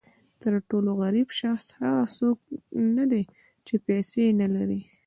تر 0.41 0.53
ټولو 0.69 0.91
غریب 1.01 1.29
شخص 1.39 1.65
هغه 1.81 2.03
څوک 2.17 2.37
نه 2.97 3.05
دی 3.11 3.23
چې 3.67 3.75
پیسې 3.87 4.25
نه 4.41 4.47
لري. 4.55 4.81